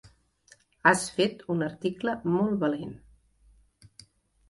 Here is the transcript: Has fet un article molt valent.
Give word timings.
Has 0.91 1.03
fet 1.19 1.45
un 1.57 1.63
article 1.67 2.17
molt 2.39 2.59
valent. 2.67 2.99